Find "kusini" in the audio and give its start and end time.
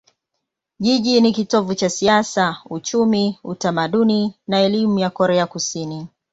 5.47-6.07